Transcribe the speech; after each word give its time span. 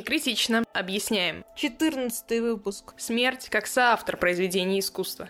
Не 0.00 0.04
критично. 0.04 0.64
Объясняем. 0.72 1.44
14 1.56 2.40
выпуск. 2.40 2.94
Смерть 2.96 3.50
как 3.50 3.66
соавтор 3.66 4.16
произведения 4.16 4.78
искусства. 4.78 5.28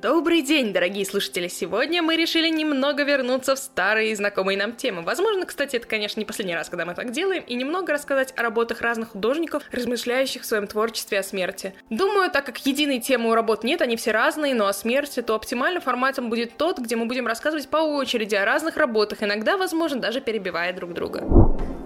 Добрый 0.00 0.40
день, 0.40 0.72
дорогие 0.72 1.04
слушатели! 1.04 1.48
Сегодня 1.48 2.02
мы 2.02 2.16
решили 2.16 2.48
немного 2.48 3.02
вернуться 3.02 3.54
в 3.54 3.58
старые 3.58 4.16
знакомые 4.16 4.56
нам 4.56 4.72
темы. 4.72 5.02
Возможно, 5.02 5.44
кстати, 5.44 5.76
это, 5.76 5.86
конечно, 5.86 6.18
не 6.18 6.24
последний 6.24 6.54
раз, 6.54 6.70
когда 6.70 6.86
мы 6.86 6.94
так 6.94 7.12
делаем, 7.12 7.44
и 7.46 7.54
немного 7.54 7.92
рассказать 7.92 8.32
о 8.34 8.42
работах 8.42 8.80
разных 8.80 9.10
художников, 9.10 9.62
размышляющих 9.72 10.40
в 10.40 10.46
своем 10.46 10.66
творчестве 10.66 11.18
о 11.18 11.22
смерти. 11.22 11.74
Думаю, 11.90 12.30
так 12.30 12.46
как 12.46 12.64
единой 12.64 13.00
темы 13.00 13.28
у 13.28 13.34
работ 13.34 13.62
нет, 13.62 13.82
они 13.82 13.96
все 13.96 14.12
разные, 14.12 14.54
но 14.54 14.68
о 14.68 14.72
смерти, 14.72 15.20
то 15.20 15.34
оптимальным 15.34 15.82
форматом 15.82 16.30
будет 16.30 16.56
тот, 16.56 16.78
где 16.78 16.96
мы 16.96 17.04
будем 17.04 17.26
рассказывать 17.26 17.68
по 17.68 17.76
очереди 17.76 18.36
о 18.36 18.46
разных 18.46 18.78
работах, 18.78 19.22
иногда, 19.22 19.58
возможно, 19.58 20.00
даже 20.00 20.22
перебивая 20.22 20.72
друг 20.72 20.94
друга. 20.94 21.22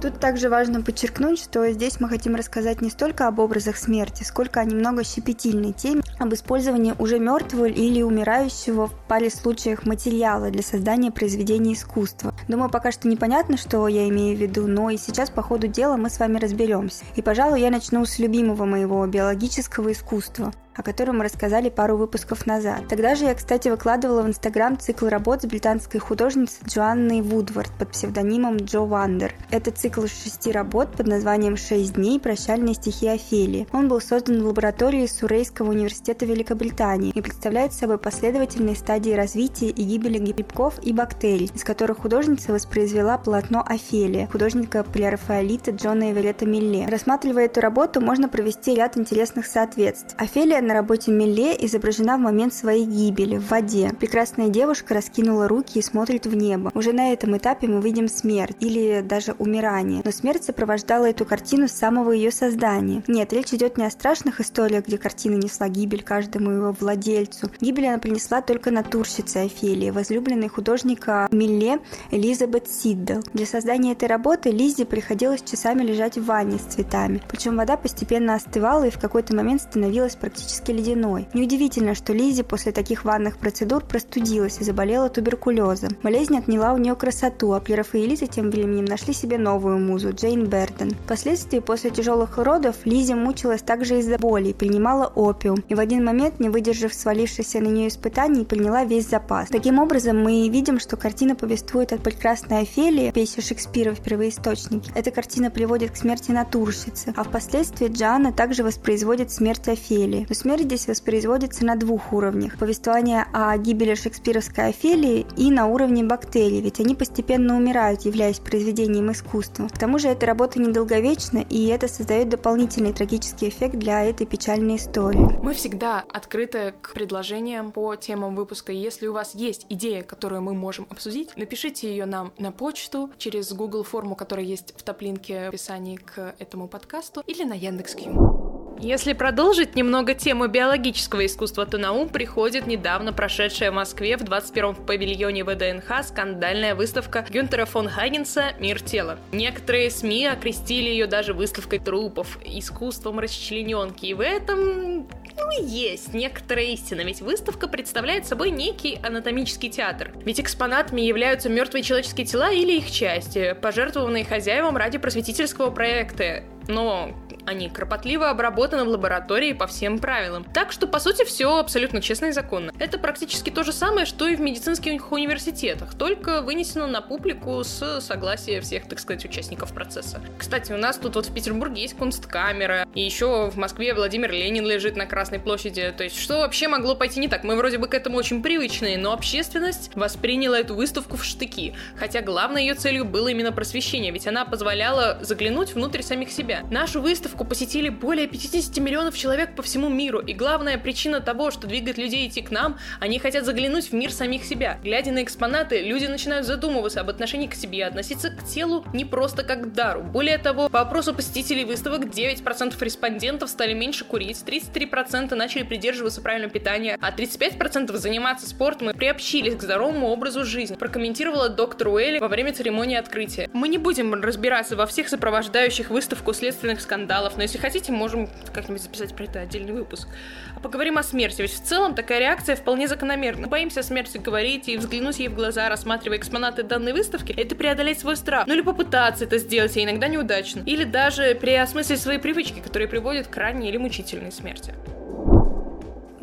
Тут 0.05 0.21
также 0.21 0.51
важно 0.51 0.83
подчеркнуть, 0.83 1.39
что 1.39 1.67
здесь 1.73 1.99
мы 1.99 2.11
хотим 2.11 2.35
рассказать 2.35 2.83
не 2.83 2.91
столько 2.91 3.27
об 3.27 3.39
образах 3.39 3.79
смерти, 3.79 4.23
сколько 4.23 4.61
о 4.61 4.65
немного 4.67 5.03
щепетильной 5.03 5.73
теме, 5.73 6.03
об 6.19 6.35
использовании 6.35 6.93
уже 6.99 7.19
мертвого 7.19 7.65
или 7.65 8.03
умирающего 8.03 8.89
в 8.89 8.93
паре 9.09 9.31
случаях 9.31 9.87
материала 9.87 10.51
для 10.51 10.63
создания 10.63 11.11
произведения 11.11 11.73
искусства. 11.73 12.35
Думаю, 12.49 12.69
пока 12.71 12.93
что 12.93 13.09
непонятно, 13.09 13.57
что 13.57 13.89
я 13.89 14.07
имею 14.11 14.37
в 14.37 14.41
виду, 14.43 14.67
но 14.67 14.91
и 14.91 14.99
сейчас 14.99 15.31
по 15.31 15.41
ходу 15.41 15.69
дела 15.69 15.97
мы 15.97 16.11
с 16.11 16.19
вами 16.19 16.37
разберемся. 16.37 17.07
И, 17.17 17.23
пожалуй, 17.23 17.63
я 17.63 17.71
начну 17.71 18.05
с 18.05 18.19
любимого 18.19 18.67
моего 18.67 19.07
биологического 19.07 19.91
искусства 19.93 20.53
о 20.75 20.83
котором 20.83 21.19
мы 21.19 21.25
рассказали 21.25 21.69
пару 21.69 21.97
выпусков 21.97 22.47
назад. 22.47 22.89
Тогда 22.89 23.15
же 23.15 23.25
я, 23.25 23.35
кстати, 23.35 23.69
выкладывала 23.69 24.23
в 24.23 24.29
Инстаграм 24.29 24.79
цикл 24.79 25.07
работ 25.07 25.43
с 25.43 25.47
британской 25.47 26.01
художницей 26.01 26.59
Джоанной 26.67 27.21
Вудвард 27.21 27.71
под 27.79 27.91
псевдонимом 27.91 28.57
Джо 28.57 28.81
Вандер. 28.81 29.35
Это 29.51 29.71
цикл 29.71 30.03
шести 30.03 30.53
работ 30.53 30.93
под 30.97 31.07
названием 31.07 31.57
«Шесть 31.57 31.95
дней. 31.95 32.19
Прощальные 32.21 32.75
стихи 32.75 33.09
Офелии». 33.09 33.67
Он 33.73 33.89
был 33.89 34.01
создан 34.01 34.43
в 34.43 34.47
лаборатории 34.47 35.07
Сурейского 35.07 35.71
университета 35.71 36.27
Великобритании 36.27 37.13
и 37.15 37.21
представляет 37.21 37.73
собой 37.73 37.99
последовательные 37.99 38.77
стадии 38.77 39.13
развития 39.13 39.69
и 39.69 39.83
гибели 39.83 40.19
грибков 40.19 40.75
и 40.83 40.93
бактерий, 40.93 41.51
из 41.55 41.65
которых 41.65 41.99
художница 41.99 42.53
воспроизвела 42.53 43.19
полотно 43.19 43.65
Офелия, 43.67 44.27
художника 44.27 44.83
прерафаэлита 44.85 45.71
Джона 45.71 46.13
Эверетта 46.13 46.47
Милле. 46.47 46.87
Рассматривая 46.87 47.47
эту 47.47 47.61
работу, 47.61 48.01
можно 48.01 48.29
провести 48.29 48.75
ряд 48.75 48.97
интересных 48.97 49.47
соответств. 49.47 50.15
Офелия 50.19 50.61
на 50.65 50.75
работе 50.75 51.11
Милле 51.11 51.55
изображена 51.65 52.17
в 52.17 52.21
момент 52.21 52.55
своей 52.55 52.85
гибели 52.85 53.37
в 53.37 53.49
воде. 53.51 53.93
Прекрасная 53.99 54.49
девушка 54.49 54.95
раскинула 54.95 55.49
руки 55.49 55.79
и 55.79 55.83
смотрит 55.83 56.27
в 56.27 56.35
небо. 56.35 56.71
Уже 56.75 56.93
на 56.93 57.13
этом 57.13 57.37
этапе 57.37 57.67
мы 57.67 57.81
видим 57.81 58.09
смерть 58.09 58.57
или 58.61 59.03
даже 59.03 59.35
умирание. 59.39 60.03
Но 60.05 60.11
смерть 60.11 60.45
сопровождала 60.45 61.07
эту 61.07 61.25
картину 61.25 61.69
с 61.69 61.73
самого 61.73 62.13
ее 62.13 62.31
создания. 62.31 63.03
Нет, 63.07 63.33
речь 63.33 63.53
идет 63.53 63.77
не 63.77 63.85
о 63.85 63.91
страшных 63.91 64.41
историях, 64.41 64.87
где 64.87 64.99
картина 64.99 65.35
несла 65.35 65.69
гибель 65.69 66.03
каждому 66.03 66.51
его 66.51 66.73
владельцу. 66.79 67.51
Гибель 67.61 67.87
она 67.87 67.99
принесла 67.99 68.41
только 68.41 68.71
натурщице 68.71 69.39
Офелии, 69.39 69.91
возлюбленной 69.91 70.49
художника 70.49 71.29
Милле 71.31 71.79
Элизабет 72.11 72.71
Сиддл. 72.71 73.21
Для 73.33 73.47
создания 73.47 73.93
этой 73.93 74.09
работы 74.09 74.51
Лизе 74.51 74.85
приходилось 74.85 75.43
часами 75.43 75.83
лежать 75.83 76.17
в 76.17 76.25
ванне 76.25 76.59
с 76.59 76.75
цветами. 76.75 77.21
Причем 77.29 77.57
вода 77.57 77.77
постепенно 77.77 78.35
остывала 78.35 78.85
и 78.85 78.91
в 78.91 78.99
какой-то 78.99 79.35
момент 79.35 79.63
становилась 79.63 80.17
практически 80.17 80.54
практически 80.55 80.71
ледяной. 80.71 81.27
Неудивительно, 81.35 81.95
что 81.95 82.13
Лизи 82.13 82.43
после 82.43 82.73
таких 82.73 83.05
ванных 83.05 83.39
процедур 83.39 83.85
простудилась 83.85 84.59
и 84.61 84.65
заболела 84.65 85.09
туберкулезом. 85.09 85.97
Болезнь 86.03 86.37
отняла 86.37 86.73
у 86.73 86.79
нее 86.79 86.95
красоту, 86.95 87.53
а 87.53 87.61
Плероф 87.61 87.95
и 87.95 88.05
Элиза 88.05 88.27
тем 88.27 88.51
временем 88.51 88.85
нашли 88.85 89.13
себе 89.13 89.39
новую 89.39 89.79
музу, 89.79 90.13
Джейн 90.13 90.47
Берден. 90.47 90.93
Впоследствии, 91.05 91.59
после 91.59 91.91
тяжелых 91.91 92.39
родов, 92.39 92.77
Лизи 92.85 93.15
мучилась 93.15 93.63
также 93.63 93.99
из-за 93.99 94.19
боли 94.19 94.49
и 94.51 94.53
принимала 94.53 95.11
опиум. 95.15 95.65
И 95.69 95.75
в 95.75 95.81
один 95.81 96.05
момент, 96.05 96.41
не 96.41 96.49
выдержав 96.49 96.95
свалившихся 96.95 97.61
на 97.61 97.69
нее 97.69 97.89
испытаний, 97.89 98.45
приняла 98.45 98.85
весь 98.85 99.09
запас. 99.09 99.49
Таким 99.49 99.79
образом, 99.79 100.23
мы 100.23 100.49
видим, 100.49 100.79
что 100.79 100.97
картина 100.97 101.35
повествует 101.35 101.93
о 101.93 101.99
прекрасной 101.99 102.61
Офелии, 102.61 103.11
песне 103.11 103.43
Шекспира 103.43 103.95
в 103.95 104.01
первоисточнике. 104.01 104.91
Эта 104.95 105.11
картина 105.11 105.51
приводит 105.51 105.91
к 105.91 105.97
смерти 105.97 106.31
натурщицы, 106.31 107.13
а 107.17 107.25
впоследствии 107.25 107.89
Джоанна 107.89 108.33
также 108.33 108.63
воспроизводит 108.63 109.31
смерть 109.31 109.69
Офелии. 109.69 110.27
Но 110.29 110.35
смерть 110.45 110.65
здесь 110.65 110.87
воспроизводится 110.89 111.65
на 111.65 111.75
двух 111.75 112.13
уровнях. 112.13 112.59
Повествование 112.59 113.25
о 113.33 113.57
гибели 113.57 113.95
шекспировской 113.95 114.69
Офелии 114.69 115.27
и 115.39 115.51
на 115.51 115.67
уровне 115.67 116.05
бактерий, 116.05 116.61
ведь 116.61 116.81
они 116.81 116.95
постепенно 116.95 117.57
умирают, 117.57 118.03
являясь 118.03 118.41
произведением 118.41 119.11
искусства. 119.11 119.69
К 119.69 119.79
тому 119.79 119.99
же 119.99 120.09
эта 120.09 120.27
работа 120.27 120.61
недолговечна, 120.61 121.39
и 121.49 121.69
это 121.69 121.89
создает 121.89 122.29
дополнительный 122.29 122.93
трагический 122.93 123.49
эффект 123.49 123.77
для 123.77 124.05
этой 124.05 124.27
печальной 124.27 124.77
истории. 124.77 125.39
Мы 125.43 125.55
всегда 125.55 126.05
открыты 126.13 126.75
к 126.83 126.93
предложениям 126.93 127.73
по 127.73 127.97
темам 127.97 128.37
выпуска. 128.37 128.71
Если 128.71 129.07
у 129.07 129.15
вас 129.15 129.35
есть 129.35 129.65
идея, 129.71 130.03
которую 130.03 130.43
мы 130.43 130.53
можем 130.53 130.87
обсудить, 130.91 131.35
напишите 131.39 131.89
ее 131.89 132.05
нам 132.05 132.35
на 132.37 132.53
почту 132.53 133.09
через 133.17 133.51
Google 133.55 133.83
форму, 133.83 134.15
которая 134.15 134.45
есть 134.45 134.75
в 134.77 134.83
топлинке 134.83 135.47
в 135.47 135.49
описании 135.49 135.97
к 135.97 136.35
этому 136.39 136.69
подкасту, 136.69 137.23
или 137.27 137.45
на 137.45 137.55
Яндекс.Кью. 137.55 138.34
Если 138.81 139.13
продолжить 139.13 139.77
немного 139.77 140.15
тему 140.15 140.47
биологического 140.49 141.25
искусства, 141.27 141.65
то 141.65 141.79
на 141.79 141.93
ум 141.93 142.09
приходит 142.09 142.67
недавно 142.67 143.13
прошедшая 143.13 143.71
в 143.71 143.75
Москве 143.75 144.17
в 144.17 144.23
21-м 144.23 144.75
павильоне 144.75 145.45
ВДНХ 145.45 146.05
скандальная 146.05 146.75
выставка 146.75 147.25
Гюнтера 147.29 147.65
фон 147.65 147.89
Хагенса 147.89 148.53
«Мир 148.59 148.83
тела». 148.83 149.19
Некоторые 149.33 149.91
СМИ 149.91 150.27
окрестили 150.27 150.89
ее 150.91 151.07
даже 151.07 151.35
выставкой 151.35 151.79
трупов, 151.79 152.39
искусством 152.45 153.21
расчлененки, 153.21 154.07
и 154.07 154.15
в 154.15 154.21
этом 154.21 155.07
ну, 155.37 155.67
есть 155.67 156.15
некоторая 156.15 156.67
истина, 156.67 157.03
ведь 157.03 157.21
выставка 157.21 157.69
представляет 157.69 158.27
собой 158.27 158.51
некий 158.51 158.99
анатомический 159.03 159.71
театр. 159.71 160.13
Ведь 160.25 160.41
экспонатами 160.41 161.01
являются 161.01 161.49
мертвые 161.49 161.83
человеческие 161.83 162.27
тела 162.27 162.53
или 162.53 162.79
их 162.79 162.91
части, 162.91 163.57
пожертвованные 163.61 164.25
хозяевам 164.25 164.77
ради 164.77 164.99
просветительского 164.99 165.71
проекта. 165.71 166.45
Но 166.69 167.15
они 167.47 167.69
кропотливо 167.69 168.31
обработаны 168.31 168.85
в 168.85 168.89
лаборатории 168.89 169.53
по 169.53 169.67
всем 169.67 169.99
правилам. 169.99 170.45
Так 170.53 170.73
что, 170.73 170.87
по 170.87 170.99
сути, 170.99 171.25
все 171.25 171.59
абсолютно 171.59 172.01
честно 172.01 172.27
и 172.27 172.33
законно. 172.33 172.73
Это 172.79 172.99
практически 172.99 173.51
то 173.51 173.63
же 173.65 173.73
самое, 173.73 174.07
что 174.07 174.27
и 174.27 174.37
в 174.37 174.41
медицинских 174.41 175.13
университетах, 175.13 175.95
только 175.95 176.41
вынесено 176.41 176.87
на 176.87 177.01
публику 177.01 177.63
с 177.63 178.01
согласия 178.01 178.61
всех, 178.61 178.89
так 178.89 178.99
сказать, 178.99 179.25
участников 179.25 179.73
процесса. 179.73 180.21
Кстати, 180.39 180.73
у 180.73 180.77
нас 180.77 180.97
тут 180.97 181.17
вот 181.17 181.27
в 181.27 181.35
Петербурге 181.35 181.83
есть 181.83 181.97
кунсткамера, 181.97 182.87
и 182.95 183.03
еще 183.03 183.51
в 183.51 183.57
Москве 183.57 183.95
Владимир 183.95 184.33
Ленин 184.33 184.67
лежит 184.67 184.97
на 184.97 185.07
Красной 185.07 185.39
площади. 185.39 185.93
То 185.97 186.05
есть, 186.05 186.19
что 186.19 186.39
вообще 186.39 186.69
могло 186.69 186.95
пойти 186.95 187.21
не 187.21 187.29
так? 187.29 187.45
Мы 187.45 187.57
вроде 187.57 187.79
бы 187.79 187.89
к 187.89 187.95
этому 187.95 188.17
очень 188.17 188.43
привычные, 188.43 188.99
но 188.99 189.13
общественность 189.13 189.91
восприняла 189.95 190.59
эту 190.59 190.75
выставку 190.75 191.17
в 191.17 191.25
штыки. 191.25 191.75
Хотя 191.97 192.21
главной 192.21 192.63
ее 192.63 192.75
целью 192.75 193.05
было 193.05 193.29
именно 193.29 193.53
просвещение, 193.53 194.13
ведь 194.13 194.27
она 194.27 194.45
позволяла 194.45 195.19
заглянуть 195.21 195.75
внутрь 195.75 196.03
самих 196.03 196.31
себя. 196.31 196.54
Нашу 196.71 197.01
выставку 197.01 197.35
выставку 197.35 197.45
посетили 197.45 197.89
более 197.89 198.27
50 198.27 198.77
миллионов 198.79 199.17
человек 199.17 199.55
по 199.55 199.63
всему 199.63 199.89
миру, 199.89 200.19
и 200.21 200.35
главная 200.35 200.79
причина 200.79 201.21
того, 201.21 201.51
что 201.51 201.67
двигает 201.67 201.99
людей 201.99 202.29
идти 202.29 202.43
к 202.43 202.51
нам, 202.51 202.79
они 203.01 203.19
хотят 203.19 203.45
заглянуть 203.45 203.91
в 203.91 203.93
мир 203.93 204.13
самих 204.13 204.45
себя. 204.45 204.79
Глядя 204.83 205.13
на 205.13 205.23
экспонаты, 205.23 205.83
люди 205.83 206.07
начинают 206.07 206.47
задумываться 206.47 207.01
об 207.01 207.11
отношении 207.11 207.47
к 207.47 207.55
себе, 207.55 207.85
относиться 207.87 208.31
к 208.31 208.45
телу 208.45 208.85
не 208.93 209.05
просто 209.05 209.43
как 209.43 209.63
к 209.63 209.73
дару. 209.73 210.03
Более 210.03 210.39
того, 210.39 210.69
по 210.69 210.81
опросу 210.81 211.15
посетителей 211.15 211.65
выставок 211.65 212.05
9% 212.07 212.85
респондентов 212.85 213.49
стали 213.49 213.73
меньше 213.73 214.05
курить, 214.05 214.43
33% 214.47 215.35
начали 215.35 215.63
придерживаться 215.63 216.21
правильного 216.21 216.53
питания, 216.53 216.99
а 217.01 217.11
35% 217.11 217.97
заниматься 217.97 218.47
спортом 218.47 218.91
и 218.91 218.93
приобщились 218.93 219.57
к 219.57 219.63
здоровому 219.63 220.09
образу 220.09 220.45
жизни, 220.45 220.77
прокомментировала 220.77 221.49
доктор 221.49 221.89
Уэлли 221.89 222.19
во 222.19 222.29
время 222.29 222.53
церемонии 222.53 222.97
открытия. 222.97 223.49
Мы 223.53 223.69
не 223.69 223.79
будем 223.79 224.15
разбираться 224.15 224.77
во 224.77 224.87
всех 224.87 225.09
сопровождающих 225.09 225.91
выставку 225.91 226.33
следственных 226.45 226.81
скандалов, 226.81 227.37
но 227.37 227.43
если 227.43 227.59
хотите, 227.59 227.91
можем 227.91 228.29
как-нибудь 228.53 228.83
записать 228.83 229.15
про 229.15 229.25
это 229.25 229.41
отдельный 229.41 229.73
выпуск. 229.73 230.09
А 230.55 230.61
поговорим 230.61 230.99
о 230.99 231.03
смерти, 231.03 231.43
ведь 231.43 231.53
в 231.53 231.63
целом 231.63 231.95
такая 231.95 232.19
реакция 232.19 232.55
вполне 232.57 232.87
закономерна. 232.87 233.49
Боимся 233.49 233.81
о 233.81 233.83
смерти 233.83 234.19
говорить 234.19 234.69
и 234.69 234.77
взглянуть 234.77 235.19
ей 235.19 235.29
в 235.29 235.35
глаза, 235.35 235.69
рассматривая 235.69 236.19
экспонаты 236.19 236.63
данной 236.63 236.93
выставки, 236.93 237.33
это 237.33 237.57
преодолеть 237.57 238.01
свой 238.01 238.17
страх. 238.17 238.47
Ну 238.47 238.55
или 238.55 238.63
попытаться 238.63 239.25
это 239.25 239.39
сделать, 239.39 239.77
а 239.77 239.83
иногда 239.83 240.09
неудачно. 240.09 240.63
Или 240.67 240.85
даже 240.85 241.35
переосмыслить 241.35 242.01
свои 242.01 242.19
привычки, 242.19 242.61
которые 242.61 242.89
приводят 242.89 243.27
к 243.29 243.37
ранней 243.37 243.69
или 243.69 243.79
мучительной 243.79 244.33
смерти. 244.33 244.75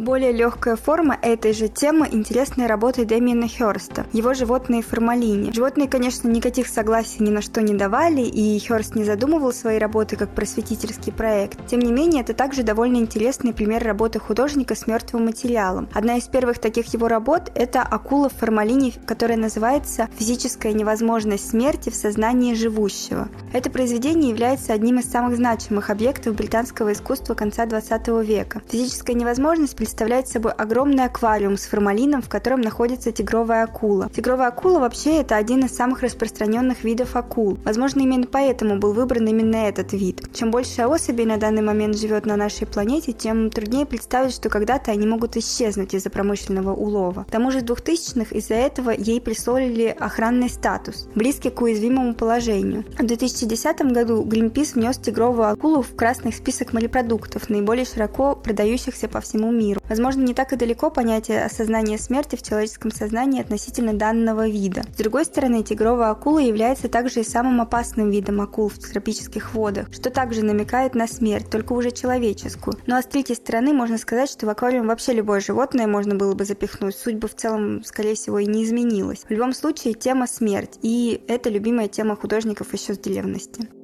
Более 0.01 0.31
легкая 0.31 0.77
форма 0.77 1.15
этой 1.21 1.53
же 1.53 1.67
темы– 1.67 2.09
интересная 2.11 2.67
работа 2.67 3.05
Дэмиена 3.05 3.47
Хёрста. 3.47 4.07
Его 4.13 4.33
«Животные 4.33 4.81
в 4.81 4.87
формалине». 4.87 5.53
Животные, 5.53 5.87
конечно, 5.87 6.27
никаких 6.27 6.69
согласий 6.69 7.21
ни 7.21 7.29
на 7.29 7.43
что 7.43 7.61
не 7.61 7.75
давали, 7.75 8.21
и 8.21 8.59
Хёрст 8.59 8.95
не 8.95 9.03
задумывал 9.03 9.53
свои 9.53 9.77
работы 9.77 10.15
как 10.15 10.33
просветительский 10.33 11.13
проект. 11.13 11.67
Тем 11.67 11.81
не 11.81 11.91
менее, 11.91 12.23
это 12.23 12.33
также 12.33 12.63
довольно 12.63 12.97
интересный 12.97 13.53
пример 13.53 13.83
работы 13.83 14.17
художника 14.17 14.73
с 14.73 14.87
мертвым 14.87 15.25
материалом. 15.25 15.87
Одна 15.93 16.17
из 16.17 16.23
первых 16.23 16.57
таких 16.57 16.91
его 16.95 17.07
работ– 17.07 17.51
это 17.53 17.83
«Акула 17.83 18.29
в 18.29 18.33
формалине», 18.33 18.93
которая 19.05 19.37
называется 19.37 20.09
«Физическая 20.17 20.73
невозможность 20.73 21.47
смерти 21.47 21.91
в 21.91 21.95
сознании 21.95 22.55
живущего». 22.55 23.29
Это 23.53 23.69
произведение 23.69 24.29
является 24.29 24.71
одним 24.71 24.99
из 24.99 25.11
самых 25.11 25.35
значимых 25.35 25.89
объектов 25.89 26.35
британского 26.35 26.93
искусства 26.93 27.33
конца 27.33 27.65
20 27.65 28.07
века. 28.25 28.61
Физическая 28.69 29.13
невозможность 29.13 29.75
представляет 29.75 30.29
собой 30.29 30.53
огромный 30.53 31.03
аквариум 31.03 31.57
с 31.57 31.65
формалином, 31.65 32.21
в 32.21 32.29
котором 32.29 32.61
находится 32.61 33.11
тигровая 33.11 33.65
акула. 33.65 34.09
Тигровая 34.15 34.47
акула 34.47 34.79
вообще 34.79 35.17
это 35.19 35.35
один 35.35 35.65
из 35.65 35.75
самых 35.75 36.01
распространенных 36.01 36.85
видов 36.85 37.17
акул. 37.17 37.57
Возможно, 37.65 37.99
именно 37.99 38.25
поэтому 38.25 38.77
был 38.79 38.93
выбран 38.93 39.27
именно 39.27 39.57
этот 39.57 39.91
вид. 39.91 40.33
Чем 40.33 40.49
больше 40.49 40.83
особей 40.83 41.25
на 41.25 41.35
данный 41.35 41.61
момент 41.61 41.97
живет 41.97 42.25
на 42.25 42.37
нашей 42.37 42.67
планете, 42.67 43.11
тем 43.11 43.49
труднее 43.49 43.85
представить, 43.85 44.33
что 44.33 44.47
когда-то 44.47 44.91
они 44.91 45.05
могут 45.05 45.35
исчезнуть 45.35 45.93
из-за 45.93 46.09
промышленного 46.09 46.73
улова. 46.73 47.25
К 47.25 47.31
тому 47.31 47.51
же 47.51 47.59
в 47.59 47.63
2000-х 47.63 48.33
из-за 48.33 48.55
этого 48.55 48.91
ей 48.91 49.19
присвоили 49.19 49.93
охранный 49.99 50.49
статус, 50.49 51.09
близкий 51.15 51.49
к 51.49 51.61
уязвимому 51.61 52.13
положению. 52.13 52.85
В 52.97 53.03
2010 53.45 53.93
году 53.93 54.23
Greenpeace 54.23 54.75
внес 54.75 54.97
тигровую 54.97 55.49
акулу 55.49 55.81
в 55.81 55.95
красный 55.95 56.31
список 56.31 56.73
морепродуктов, 56.73 57.49
наиболее 57.49 57.85
широко 57.85 58.35
продающихся 58.35 59.07
по 59.07 59.21
всему 59.21 59.51
миру. 59.51 59.81
Возможно, 59.89 60.21
не 60.21 60.33
так 60.33 60.53
и 60.53 60.55
далеко 60.55 60.89
понятие 60.89 61.43
осознания 61.43 61.97
смерти 61.97 62.35
в 62.35 62.43
человеческом 62.43 62.91
сознании 62.91 63.41
относительно 63.41 63.93
данного 63.93 64.47
вида. 64.47 64.83
С 64.93 64.97
другой 64.97 65.25
стороны, 65.25 65.63
тигровая 65.63 66.11
акула 66.11 66.39
является 66.39 66.87
также 66.87 67.21
и 67.21 67.23
самым 67.23 67.61
опасным 67.61 68.11
видом 68.11 68.41
акул 68.41 68.69
в 68.69 68.77
тропических 68.77 69.53
водах, 69.53 69.87
что 69.91 70.09
также 70.09 70.43
намекает 70.43 70.95
на 70.95 71.07
смерть, 71.07 71.49
только 71.49 71.73
уже 71.73 71.91
человеческую. 71.91 72.77
Ну 72.85 72.95
а 72.95 73.01
с 73.01 73.05
третьей 73.05 73.35
стороны 73.35 73.73
можно 73.73 73.97
сказать, 73.97 74.29
что 74.29 74.45
в 74.45 74.49
аквариум 74.49 74.87
вообще 74.87 75.13
любое 75.13 75.39
животное 75.39 75.87
можно 75.87 76.15
было 76.15 76.33
бы 76.33 76.45
запихнуть. 76.45 76.95
Суть 76.95 77.15
бы 77.15 77.27
в 77.27 77.35
целом, 77.35 77.83
скорее 77.83 78.15
всего, 78.15 78.39
и 78.39 78.45
не 78.45 78.63
изменилась. 78.63 79.23
В 79.27 79.31
любом 79.31 79.53
случае, 79.53 79.93
тема 79.93 80.27
смерть. 80.27 80.77
И 80.81 81.23
это 81.27 81.49
любимая 81.49 81.87
тема 81.87 82.15
художников 82.15 82.73
еще 82.73 82.93
с 82.93 82.97
древности. 83.31 83.80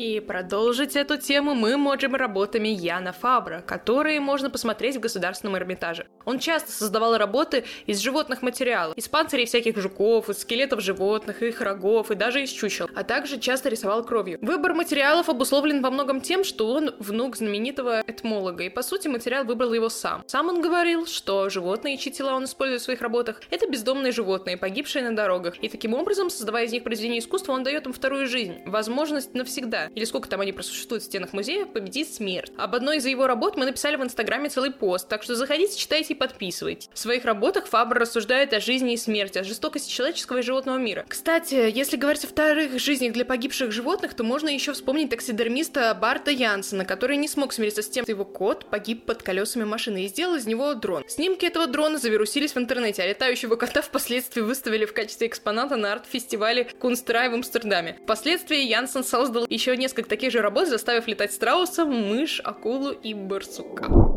И 0.00 0.18
продолжить 0.18 0.96
эту 0.96 1.18
тему 1.18 1.54
мы 1.54 1.76
можем 1.76 2.14
работами 2.14 2.68
Яна 2.68 3.12
Фабра, 3.12 3.60
которые 3.60 4.18
можно 4.18 4.48
посмотреть 4.48 4.96
в 4.96 5.00
Государственном 5.00 5.58
Эрмитаже. 5.58 6.06
Он 6.24 6.38
часто 6.38 6.72
создавал 6.72 7.18
работы 7.18 7.64
из 7.84 7.98
животных 7.98 8.40
материалов, 8.40 8.96
из 8.96 9.08
панцирей 9.08 9.44
всяких 9.44 9.76
жуков, 9.76 10.30
из 10.30 10.38
скелетов 10.38 10.80
животных, 10.80 11.42
их 11.42 11.60
рогов 11.60 12.10
и 12.10 12.14
даже 12.14 12.42
из 12.42 12.48
чучел, 12.48 12.88
а 12.96 13.04
также 13.04 13.38
часто 13.38 13.68
рисовал 13.68 14.02
кровью. 14.02 14.38
Выбор 14.40 14.72
материалов 14.72 15.28
обусловлен 15.28 15.82
во 15.82 15.90
многом 15.90 16.22
тем, 16.22 16.44
что 16.44 16.72
он 16.72 16.94
внук 16.98 17.36
знаменитого 17.36 18.00
этмолога, 18.06 18.64
и 18.64 18.70
по 18.70 18.80
сути 18.80 19.06
материал 19.06 19.44
выбрал 19.44 19.74
его 19.74 19.90
сам. 19.90 20.24
Сам 20.26 20.48
он 20.48 20.62
говорил, 20.62 21.06
что 21.06 21.50
животные, 21.50 21.98
чьи 21.98 22.10
тела 22.10 22.32
он 22.32 22.44
использует 22.44 22.80
в 22.80 22.84
своих 22.84 23.02
работах, 23.02 23.42
это 23.50 23.68
бездомные 23.68 24.12
животные, 24.12 24.56
погибшие 24.56 25.04
на 25.06 25.14
дорогах, 25.14 25.62
и 25.62 25.68
таким 25.68 25.92
образом, 25.92 26.30
создавая 26.30 26.64
из 26.64 26.72
них 26.72 26.84
произведения 26.84 27.18
искусства, 27.18 27.52
он 27.52 27.64
дает 27.64 27.84
им 27.84 27.92
вторую 27.92 28.26
жизнь, 28.26 28.62
возможность 28.64 29.34
навсегда 29.34 29.89
или 29.94 30.04
сколько 30.04 30.28
там 30.28 30.40
они 30.40 30.52
просуществуют 30.52 31.02
в 31.02 31.06
стенах 31.06 31.32
музея, 31.32 31.66
победит 31.66 32.12
смерть. 32.12 32.52
Об 32.56 32.74
одной 32.74 32.98
из 32.98 33.06
его 33.06 33.26
работ 33.26 33.56
мы 33.56 33.64
написали 33.64 33.96
в 33.96 34.02
Инстаграме 34.02 34.48
целый 34.48 34.70
пост, 34.70 35.08
так 35.08 35.22
что 35.22 35.34
заходите, 35.34 35.76
читайте 35.76 36.14
и 36.14 36.16
подписывайтесь. 36.16 36.88
В 36.92 36.98
своих 36.98 37.24
работах 37.24 37.66
Фабр 37.66 37.98
рассуждает 37.98 38.52
о 38.52 38.60
жизни 38.60 38.94
и 38.94 38.96
смерти, 38.96 39.38
о 39.38 39.44
жестокости 39.44 39.90
человеческого 39.90 40.38
и 40.38 40.42
животного 40.42 40.78
мира. 40.78 41.04
Кстати, 41.08 41.54
если 41.54 41.96
говорить 41.96 42.24
о 42.24 42.28
вторых 42.28 42.78
жизнях 42.78 43.12
для 43.12 43.24
погибших 43.24 43.72
животных, 43.72 44.14
то 44.14 44.24
можно 44.24 44.48
еще 44.48 44.72
вспомнить 44.72 45.10
таксидермиста 45.10 45.94
Барта 45.94 46.30
Янсена, 46.30 46.84
который 46.84 47.16
не 47.16 47.28
смог 47.28 47.52
смириться 47.52 47.82
с 47.82 47.88
тем, 47.88 48.04
что 48.04 48.12
его 48.12 48.24
кот 48.24 48.66
погиб 48.66 49.04
под 49.04 49.22
колесами 49.22 49.64
машины 49.64 50.04
и 50.04 50.08
сделал 50.08 50.36
из 50.36 50.46
него 50.46 50.74
дрон. 50.74 51.04
Снимки 51.08 51.44
этого 51.44 51.66
дрона 51.66 51.98
завирусились 51.98 52.54
в 52.54 52.58
интернете, 52.58 53.02
а 53.02 53.06
летающего 53.06 53.56
кота 53.56 53.82
впоследствии 53.82 54.40
выставили 54.40 54.84
в 54.84 54.92
качестве 54.92 55.26
экспоната 55.26 55.76
на 55.76 55.92
арт-фестивале 55.92 56.64
Кунстрай 56.78 57.28
в 57.28 57.34
Амстердаме. 57.34 57.98
Впоследствии 58.02 58.58
Янсен 58.58 59.04
создал 59.04 59.46
еще 59.48 59.76
несколько 59.80 60.08
таких 60.08 60.30
же 60.30 60.40
работ, 60.40 60.68
заставив 60.68 61.08
летать 61.08 61.32
страуса, 61.32 61.84
мышь, 61.84 62.40
акулу 62.44 62.90
и 62.90 63.14
барсука. 63.14 64.09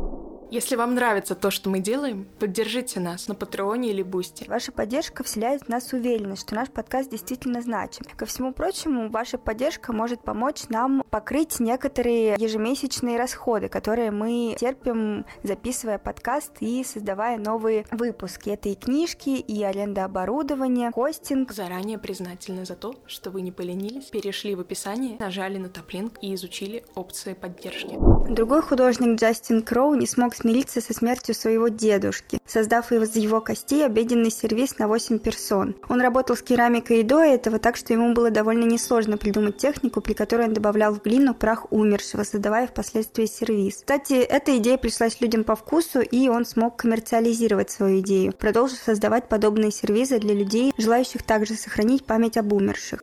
Если 0.54 0.76
вам 0.76 0.94
нравится 0.94 1.34
то, 1.34 1.50
что 1.50 1.72
мы 1.72 1.80
делаем, 1.80 2.28
поддержите 2.38 3.00
нас 3.00 3.28
на 3.28 3.34
Patreon 3.34 3.83
е 3.83 3.90
или 3.90 4.04
Boosty. 4.04 4.48
Ваша 4.48 4.72
поддержка 4.72 5.24
вселяет 5.24 5.64
в 5.64 5.68
нас 5.68 5.94
уверенность, 5.94 6.44
что 6.44 6.54
наш 6.54 6.70
подкаст 6.70 7.10
действительно 7.10 7.64
значим. 7.64 8.06
Ко 8.16 8.28
всему 8.28 8.54
прочему, 8.54 9.10
ваша 9.10 9.40
поддержка 9.40 9.94
может 9.94 10.22
помочь 10.22 10.70
нам 10.70 11.04
покрыть 11.10 11.60
некоторые 11.60 12.36
ежемесячные 12.38 13.18
расходы, 13.18 13.68
которые 13.68 14.12
мы 14.12 14.56
терпим, 14.60 15.26
записывая 15.42 15.98
подкаст 15.98 16.52
и 16.60 16.84
создавая 16.84 17.40
новые 17.40 17.88
выпуски. 17.90 18.52
Это 18.52 18.70
и 18.70 18.76
книжки, 18.76 19.30
и 19.30 19.64
аренда 19.64 20.06
оборудования, 20.06 20.92
хостинг. 20.92 21.52
Заранее 21.52 21.98
признательны 21.98 22.64
за 22.64 22.76
то, 22.76 22.94
что 23.08 23.32
вы 23.32 23.42
не 23.42 23.52
поленились, 23.52 24.12
перешли 24.12 24.54
в 24.54 24.60
описание, 24.60 25.18
нажали 25.18 25.58
на 25.58 25.70
Taplink 25.70 26.20
и 26.22 26.36
изучили 26.36 26.86
опции 26.94 27.34
поддержки. 27.34 27.98
Другой 28.30 28.62
художник 28.62 29.20
Джастин 29.20 29.64
Кроу 29.64 29.96
не 29.96 30.06
смог 30.06 30.36
смириться 30.44 30.82
со 30.82 30.94
смертью 30.94 31.34
своего 31.36 31.70
дедушки, 31.70 32.40
создав 32.46 32.92
из 32.92 33.16
его 33.16 33.40
костей 33.40 33.86
обеденный 33.86 34.30
сервис 34.30 34.78
на 34.78 34.90
8 34.90 35.20
персон. 35.20 35.76
Он 35.88 36.02
работал 36.02 36.36
с 36.36 36.42
керамикой 36.42 37.00
и 37.00 37.04
до 37.04 37.22
этого, 37.22 37.60
так 37.60 37.78
что 37.78 37.94
ему 37.94 38.14
было 38.14 38.30
довольно 38.30 38.66
несложно 38.66 39.18
придумать 39.18 39.58
технику, 39.58 40.02
при 40.02 40.14
которой 40.14 40.48
он 40.48 40.54
добавлял 40.54 40.94
в 40.94 41.02
глину 41.02 41.34
прах 41.34 41.72
умершего, 41.72 42.24
создавая 42.24 42.68
впоследствии 42.68 43.26
сервис. 43.26 43.78
Кстати, 43.78 44.16
эта 44.16 44.58
идея 44.58 44.78
пришлась 44.78 45.22
людям 45.22 45.46
по 45.46 45.56
вкусу, 45.56 46.02
и 46.02 46.28
он 46.28 46.46
смог 46.46 46.76
коммерциализировать 46.76 47.72
свою 47.72 48.02
идею, 48.02 48.34
продолжив 48.34 48.80
создавать 48.80 49.30
подобные 49.30 49.72
сервизы 49.72 50.20
для 50.20 50.34
людей, 50.34 50.74
желающих 50.78 51.24
также 51.24 51.54
сохранить 51.56 52.06
память 52.06 52.36
об 52.36 52.52
умерших. 52.52 53.02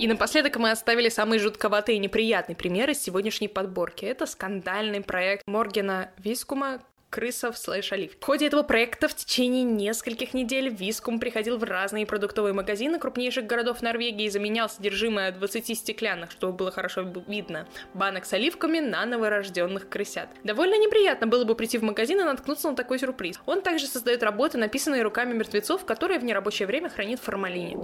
И 0.00 0.08
напоследок 0.08 0.56
мы 0.56 0.70
оставили 0.70 1.10
самый 1.10 1.38
жутковатый 1.38 1.96
и 1.96 1.98
неприятный 1.98 2.54
пример 2.54 2.88
из 2.88 3.02
сегодняшней 3.02 3.48
подборки. 3.48 4.06
Это 4.06 4.24
скандальный 4.24 5.02
проект 5.02 5.46
Моргена 5.46 6.10
Вискума, 6.16 6.80
крысов 7.10 7.58
слэш 7.58 7.92
олив. 7.92 8.12
В 8.18 8.24
ходе 8.24 8.46
этого 8.46 8.62
проекта 8.62 9.08
в 9.08 9.14
течение 9.14 9.62
нескольких 9.62 10.32
недель 10.32 10.70
Вискум 10.70 11.20
приходил 11.20 11.58
в 11.58 11.64
разные 11.64 12.06
продуктовые 12.06 12.54
магазины 12.54 12.98
крупнейших 12.98 13.44
городов 13.44 13.82
Норвегии 13.82 14.24
и 14.24 14.30
заменял 14.30 14.70
содержимое 14.70 15.32
20 15.32 15.76
стеклянных, 15.76 16.30
чтобы 16.30 16.54
было 16.54 16.70
хорошо 16.70 17.02
видно, 17.26 17.68
банок 17.92 18.24
с 18.24 18.32
оливками 18.32 18.78
на 18.78 19.04
новорожденных 19.04 19.90
крысят. 19.90 20.30
Довольно 20.44 20.78
неприятно 20.78 21.26
было 21.26 21.44
бы 21.44 21.54
прийти 21.54 21.76
в 21.76 21.82
магазин 21.82 22.22
и 22.22 22.24
наткнуться 22.24 22.70
на 22.70 22.74
такой 22.74 22.98
сюрприз. 22.98 23.38
Он 23.44 23.60
также 23.60 23.86
создает 23.86 24.22
работы, 24.22 24.56
написанные 24.56 25.02
руками 25.02 25.34
мертвецов, 25.34 25.84
которые 25.84 26.18
в 26.18 26.24
нерабочее 26.24 26.66
время 26.66 26.88
хранит 26.88 27.20
формалине. 27.20 27.76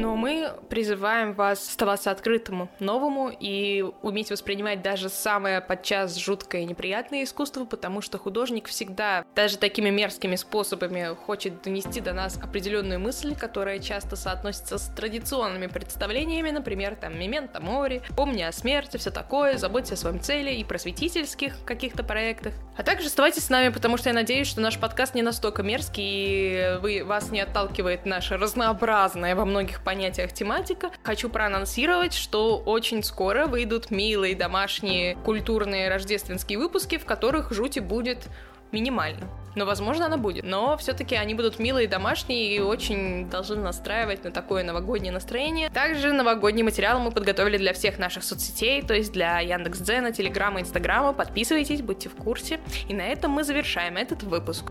Но 0.00 0.16
мы 0.16 0.50
призываем 0.70 1.34
вас 1.34 1.68
оставаться 1.68 2.10
открытому, 2.10 2.70
новому 2.78 3.30
и 3.38 3.84
уметь 4.00 4.30
воспринимать 4.30 4.80
даже 4.80 5.10
самое 5.10 5.60
подчас 5.60 6.16
жуткое 6.16 6.62
и 6.62 6.64
неприятное 6.64 7.24
искусство, 7.24 7.66
потому 7.66 8.00
что 8.00 8.16
художник 8.16 8.66
всегда 8.66 9.26
даже 9.36 9.58
такими 9.58 9.90
мерзкими 9.90 10.36
способами 10.36 11.14
хочет 11.26 11.60
донести 11.60 12.00
до 12.00 12.14
нас 12.14 12.38
определенную 12.42 12.98
мысль, 12.98 13.36
которая 13.36 13.78
часто 13.78 14.16
соотносится 14.16 14.78
с 14.78 14.86
традиционными 14.88 15.66
представлениями, 15.66 16.50
например, 16.50 16.96
там 16.96 17.18
«Мементо 17.18 17.60
мори», 17.60 18.00
«Помни 18.16 18.40
о 18.40 18.52
смерти», 18.52 18.96
все 18.96 19.10
такое, 19.10 19.58
«Заботься 19.58 19.94
о 19.94 19.96
своем 19.98 20.18
цели» 20.18 20.50
и 20.50 20.64
просветительских 20.64 21.62
каких-то 21.66 22.04
проектах. 22.04 22.54
А 22.78 22.82
также 22.82 23.08
оставайтесь 23.08 23.44
с 23.44 23.50
нами, 23.50 23.68
потому 23.68 23.98
что 23.98 24.08
я 24.08 24.14
надеюсь, 24.14 24.46
что 24.46 24.62
наш 24.62 24.78
подкаст 24.78 25.14
не 25.14 25.20
настолько 25.20 25.62
мерзкий, 25.62 26.02
и 26.02 26.78
вы, 26.80 27.04
вас 27.04 27.30
не 27.30 27.42
отталкивает 27.42 28.06
наша 28.06 28.38
разнообразная 28.38 29.36
во 29.36 29.44
многих 29.44 29.84
понятиях 29.90 30.32
тематика. 30.32 30.92
Хочу 31.02 31.28
проанонсировать, 31.28 32.14
что 32.14 32.58
очень 32.58 33.02
скоро 33.02 33.46
выйдут 33.46 33.90
милые 33.90 34.36
домашние 34.36 35.16
культурные 35.16 35.88
рождественские 35.88 36.58
выпуски, 36.58 36.96
в 36.96 37.04
которых 37.04 37.52
жути 37.52 37.80
будет 37.80 38.28
минимально. 38.70 39.26
Но, 39.56 39.66
возможно, 39.66 40.06
она 40.06 40.16
будет. 40.16 40.44
Но 40.44 40.76
все-таки 40.76 41.16
они 41.16 41.34
будут 41.34 41.58
милые, 41.58 41.88
домашние 41.88 42.54
и 42.54 42.60
очень 42.60 43.28
должны 43.28 43.56
настраивать 43.56 44.22
на 44.22 44.30
такое 44.30 44.62
новогоднее 44.62 45.12
настроение. 45.12 45.70
Также 45.70 46.12
новогодний 46.12 46.62
материал 46.62 47.00
мы 47.00 47.10
подготовили 47.10 47.58
для 47.58 47.72
всех 47.72 47.98
наших 47.98 48.22
соцсетей, 48.22 48.82
то 48.82 48.94
есть 48.94 49.10
для 49.12 49.40
Яндекс.Дзена, 49.40 50.12
Телеграма, 50.12 50.60
Инстаграма. 50.60 51.12
Подписывайтесь, 51.12 51.82
будьте 51.82 52.08
в 52.08 52.14
курсе. 52.14 52.60
И 52.88 52.94
на 52.94 53.02
этом 53.02 53.32
мы 53.32 53.42
завершаем 53.42 53.96
этот 53.96 54.22
выпуск. 54.22 54.66